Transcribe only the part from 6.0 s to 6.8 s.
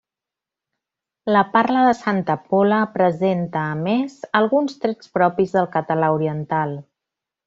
oriental.